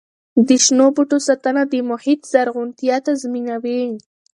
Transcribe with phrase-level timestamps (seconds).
[0.47, 3.83] د شنو بوټو ساتنه د محیط زرغونتیا تضمینوي.